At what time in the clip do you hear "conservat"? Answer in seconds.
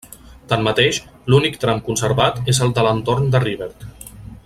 1.89-2.41